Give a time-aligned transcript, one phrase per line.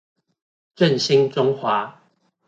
[0.73, 2.01] 振興中華